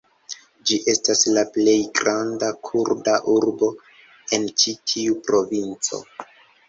Ĝi 0.69 0.77
estas 0.93 1.19
la 1.35 1.43
plej 1.57 1.75
granda 1.99 2.49
kurda 2.69 3.19
urbo 3.37 3.71
en 4.39 4.49
ĉi 4.63 4.75
tiu 4.93 5.21
provinco. 5.29 6.01